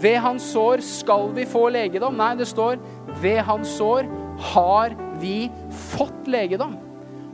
[0.00, 2.16] ved hans sår skal vi få legedom.
[2.18, 2.80] Nei, det står
[3.22, 4.08] ved hans sår
[4.52, 5.50] har vi
[5.92, 6.76] fått legedom.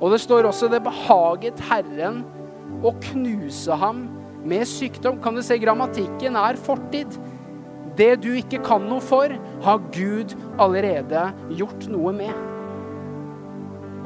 [0.00, 2.22] Og det står også det behaget Herren
[2.84, 4.04] å knuse ham
[4.46, 5.20] med sykdom.
[5.22, 7.16] Kan du se, grammatikken er fortid.
[7.96, 9.32] Det du ikke kan noe for,
[9.64, 11.22] har Gud allerede
[11.56, 12.44] gjort noe med.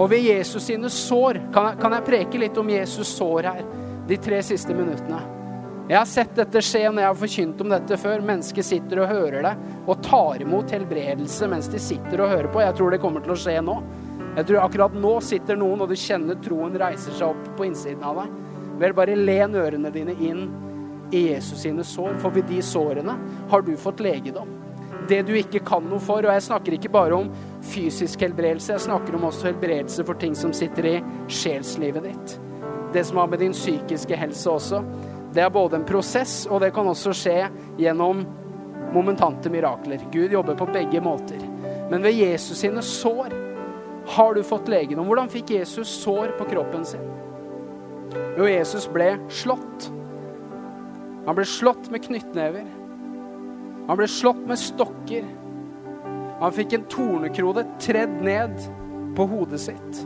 [0.00, 3.64] Og ved Jesus sine sår kan jeg, kan jeg preke litt om Jesus sår her
[4.08, 5.20] de tre siste minuttene.
[5.90, 8.22] Jeg har sett dette skje når jeg har forkynt om dette før.
[8.22, 9.54] Mennesker sitter og hører det
[9.90, 12.62] og tar imot helbredelse mens de sitter og hører på.
[12.62, 13.74] Jeg tror det kommer til å skje nå.
[14.36, 18.04] Jeg tror akkurat nå sitter noen, og du kjenner troen reiser seg opp på innsiden
[18.06, 18.36] av deg.
[18.80, 20.44] Vel, bare len ørene dine inn
[21.18, 23.16] Jesus sine sår, for ved de sårene
[23.50, 24.48] har du fått legedom.
[25.08, 27.30] Det du ikke kan noe for, og jeg snakker ikke bare om
[27.66, 30.96] fysisk helbredelse, jeg snakker om også helbredelse for ting som sitter i
[31.26, 32.36] sjelslivet ditt.
[32.94, 34.82] Det som har med din psykiske helse også.
[35.34, 37.38] Det er både en prosess, og det kan også skje
[37.78, 38.24] gjennom
[38.94, 40.02] momentante mirakler.
[40.12, 41.38] Gud jobber på begge måter.
[41.90, 43.34] Men ved Jesus sine sår
[44.14, 45.06] har du fått legedom.
[45.06, 47.06] Hvordan fikk Jesus sår på kroppen sin?
[48.38, 49.90] Jo, Jesus ble slått.
[51.30, 52.64] Han ble slått med knyttnever.
[53.86, 55.28] Han ble slått med stokker.
[56.40, 58.56] Han fikk en tornekrone tredd ned
[59.14, 60.00] på hodet sitt.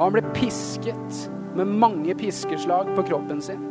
[0.00, 1.20] Han ble pisket
[1.54, 3.62] med mange piskeslag på kroppen sin.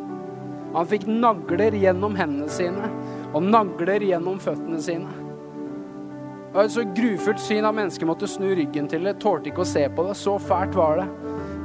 [0.71, 2.87] Han fikk nagler gjennom hendene sine
[3.33, 5.11] og nagler gjennom føttene sine.
[5.17, 9.17] Det var et så grufullt syn at mennesker måtte snu ryggen til det.
[9.19, 10.15] Tålte ikke å se på det.
[10.15, 11.11] Så fælt var det.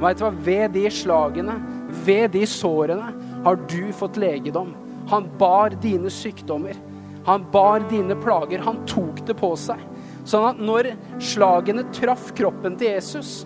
[0.03, 0.35] Vet du hva?
[0.51, 1.55] Ved de slagene,
[2.03, 3.15] ved de sårene,
[3.47, 4.75] har du fått legedom.
[5.09, 6.77] Han bar dine sykdommer.
[7.25, 8.61] Han bar dine plager.
[8.65, 9.81] Han tok det på seg.
[10.29, 10.93] Sånn at når
[11.23, 13.43] slagene traff kroppen til Jesus,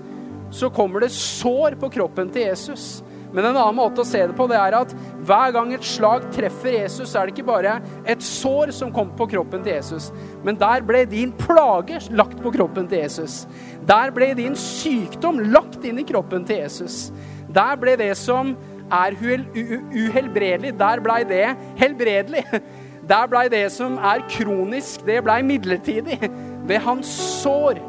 [0.54, 3.02] så kommer det sår på kroppen til Jesus.
[3.34, 4.92] Men en annen måte å se det på, det er at
[5.26, 9.18] hver gang et slag treffer Jesus, så er det ikke bare et sår som kommer
[9.18, 10.12] på kroppen til Jesus,
[10.46, 13.48] men der ble din plage lagt på kroppen til Jesus.
[13.90, 17.08] Der ble din sykdom lagt inn i kroppen til Jesus.
[17.50, 18.54] Der ble det som
[18.94, 21.46] er uhelbredelig, der blei det
[21.82, 22.46] helbredelig.
[23.04, 26.22] Der blei det som er kronisk, det blei midlertidig.
[26.64, 27.10] Ved hans
[27.42, 27.82] sår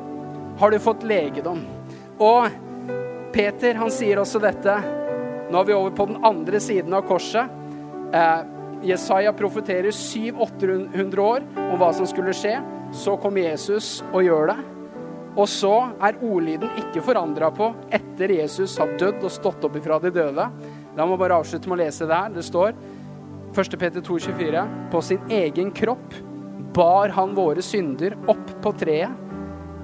[0.59, 1.61] har du fått legedom.
[2.19, 2.51] Og
[3.31, 4.75] Peter han sier også dette.
[5.51, 7.47] Nå er vi over på den andre siden av korset.
[8.11, 8.43] Eh,
[8.91, 12.57] Jesaja profeterer 700-800 år om hva som skulle skje.
[12.91, 14.61] Så kom Jesus og gjør det.
[15.35, 19.99] Og så er ordlyden ikke forandra på etter Jesus har dødd og stått opp ifra
[20.03, 20.47] de døde.
[20.95, 22.31] La meg bare avslutte med å lese det her.
[22.35, 22.75] Det står
[23.55, 23.77] 1.
[23.79, 26.15] Peter 2, 24, På sin egen kropp
[26.75, 29.23] bar han våre synder opp på treet,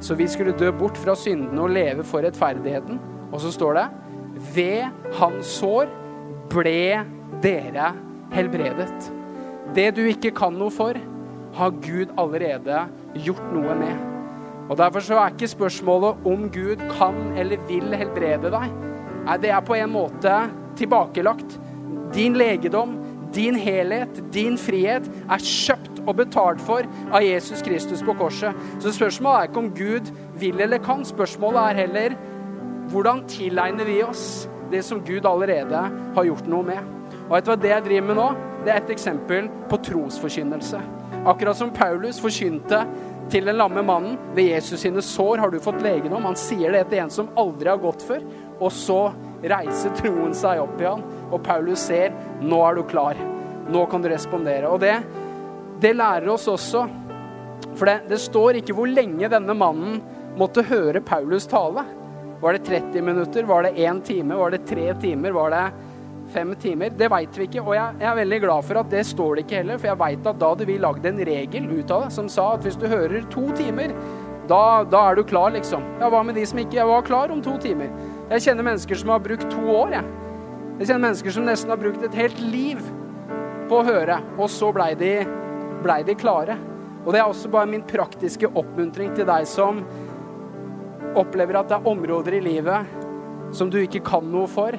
[0.03, 2.99] så vi skulle dø bort fra syndene og leve for rettferdigheten.
[3.31, 3.87] Og så står det
[4.55, 5.91] ved hans sår
[6.51, 7.03] ble
[7.45, 7.93] dere
[8.35, 9.11] helbredet.
[9.75, 10.99] Det du ikke kan noe for,
[11.55, 12.87] har Gud allerede
[13.27, 14.07] gjort noe med.
[14.71, 18.75] Og Derfor så er ikke spørsmålet om Gud kan eller vil helbrede deg.
[19.27, 20.35] Nei, det er på en måte
[20.79, 21.59] tilbakelagt.
[22.15, 22.97] Din legedom,
[23.35, 28.57] din helhet, din frihet, er kjøpt og betalt for av Jesus Kristus på korset.
[28.83, 31.05] Så spørsmålet er ikke om Gud vil eller kan.
[31.07, 32.17] Spørsmålet er heller
[32.91, 35.83] hvordan tilegner vi oss det som Gud allerede
[36.17, 36.97] har gjort noe med.
[37.29, 38.29] Og vet du hva det jeg driver med nå?
[38.65, 40.81] Det er et eksempel på trosforkynnelse.
[41.31, 42.83] Akkurat som Paulus forkynte
[43.31, 46.27] til den lamme mannen ved Jesus sine sår har du fått legedom.
[46.27, 48.25] Han sier det til en som aldri har gått før.
[48.59, 49.01] Og så
[49.43, 53.19] reiser troen seg opp i han, og Paulus ser nå er du klar.
[53.71, 54.69] Nå kan du respondere.
[54.69, 54.97] Og det,
[55.81, 56.87] det lærer oss også.
[57.77, 60.01] For det, det står ikke hvor lenge denne mannen
[60.41, 61.85] måtte høre Paulus tale.
[62.41, 63.47] Var det 30 minutter?
[63.49, 64.37] Var det én time?
[64.37, 65.35] Var det tre timer?
[65.37, 65.65] Var det
[66.33, 66.95] fem timer?
[66.97, 67.65] Det veit vi ikke.
[67.67, 70.01] Og jeg, jeg, er veldig glad for at det står det ikke heller, for jeg
[70.01, 72.81] veit at da hadde vi lagd en regel ut av det som sa at hvis
[72.81, 73.93] du hører to timer,
[74.51, 75.85] da, da, er du klar, liksom.
[76.01, 77.93] Ja, hva med de som ikke var klar om to timer?
[78.31, 80.11] Jeg kjenner mennesker som har brukt to år, jeg.
[80.79, 82.79] Jeg kjenner mennesker som nesten har brukt et helt liv
[83.67, 85.17] på å høre, og så blei de,
[85.83, 86.55] ble de klare.
[87.03, 89.81] Og det er også bare min praktiske oppmuntring til deg som
[91.19, 92.95] opplever at det er områder i livet
[93.57, 94.79] som du ikke kan noe for.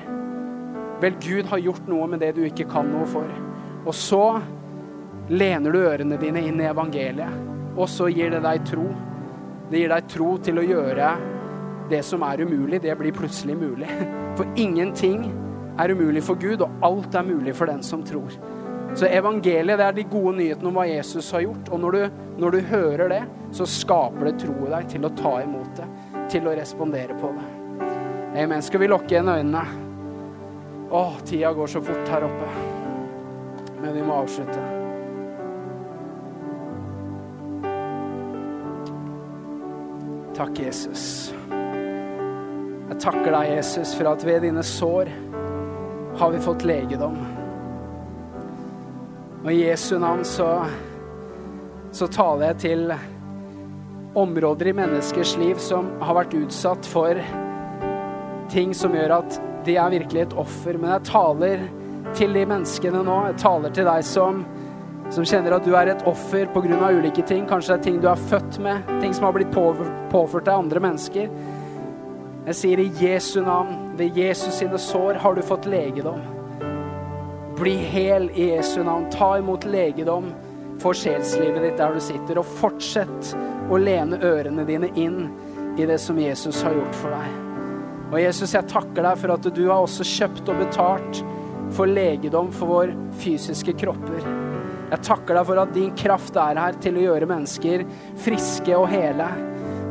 [1.04, 3.28] Vel, Gud har gjort noe med det du ikke kan noe for.
[3.84, 4.24] Og så
[5.28, 7.36] lener du ørene dine inn i evangeliet,
[7.76, 8.88] og så gir det deg tro.
[9.68, 11.12] Det gir deg tro til å gjøre
[11.92, 13.90] det som er umulig, det blir plutselig mulig.
[14.38, 15.28] For ingenting
[15.80, 18.34] er umulig for Gud, og alt er mulig for den som tror.
[18.96, 21.70] Så evangeliet det er de gode nyhetene om hva Jesus har gjort.
[21.72, 23.22] Og når du, når du hører det,
[23.56, 25.88] så skaper det tro i deg til å ta imot det
[26.32, 27.48] til å respondere på det.
[28.44, 28.62] Amen.
[28.64, 29.64] Skal vi lukke igjen øynene?
[30.92, 32.52] Å, tida går så fort her oppe.
[33.80, 34.64] Men vi må avslutte.
[40.36, 41.32] Takk, Jesus.
[42.92, 45.08] Jeg takker deg, Jesus, for at ved dine sår
[46.20, 47.14] har vi fått legedom.
[49.46, 50.50] Og i Jesu navn så,
[51.96, 52.92] så taler jeg til
[54.20, 57.22] områder i menneskers liv som har vært utsatt for
[58.52, 60.76] ting som gjør at de er virkelig et offer.
[60.76, 61.64] Men jeg taler
[62.20, 63.18] til de menneskene nå.
[63.30, 64.44] Jeg taler til deg som,
[65.16, 66.92] som kjenner at du er et offer pga.
[66.92, 67.48] ulike ting.
[67.48, 70.84] Kanskje det er ting du er født med, ting som har blitt påført deg andre
[70.92, 71.32] mennesker.
[72.42, 76.24] Jeg sier i Jesu navn, ved Jesus sine sår har du fått legedom.
[77.60, 79.06] Bli hel i Jesu navn.
[79.14, 80.32] Ta imot legedom
[80.82, 83.36] for sjelslivet ditt der du sitter, og fortsett
[83.70, 85.28] å lene ørene dine inn
[85.78, 87.38] i det som Jesus har gjort for deg.
[88.10, 91.22] Og Jesus, jeg takker deg for at du har også kjøpt og betalt
[91.78, 94.26] for legedom for vår fysiske kropper.
[94.92, 97.86] Jeg takker deg for at din kraft er her til å gjøre mennesker
[98.26, 99.30] friske og hele.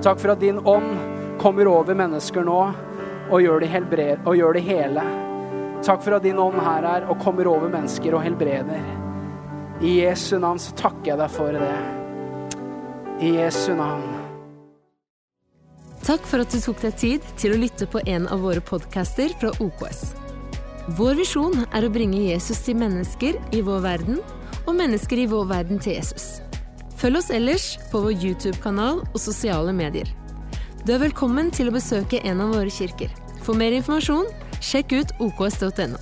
[0.03, 0.99] Takk for at din ånd
[1.41, 2.61] kommer over mennesker nå
[3.31, 5.05] og gjør de, helbred, og gjør de hele.
[5.87, 8.83] Takk for at din ånd her er og kommer over mennesker og helbreder.
[9.81, 11.77] I Jesu navn så takker jeg deg for det.
[13.25, 14.19] I Jesu navn.
[16.05, 19.33] Takk for at du tok deg tid til å lytte på en av våre podcaster
[19.41, 20.03] fra OKS.
[20.99, 24.21] Vår visjon er å bringe Jesus til mennesker i vår verden,
[24.67, 26.41] og mennesker i vår verden til Jesus.
[27.01, 30.09] Følg oss ellers på vår YouTube-kanal og sosiale medier.
[30.81, 33.11] Du er velkommen til å besøke en av våre kirker.
[33.45, 34.31] For mer informasjon,
[34.65, 36.01] sjekk ut oks.no.